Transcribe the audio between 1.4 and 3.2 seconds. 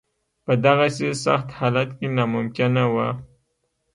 حالت کې ناممکنه وه.